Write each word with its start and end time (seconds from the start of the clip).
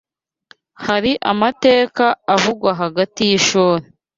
Hari 0.85 1.11
amateka 1.31 2.05
avugwa 2.35 2.69
hagati 2.81 3.21
y’ishuri 3.29 3.85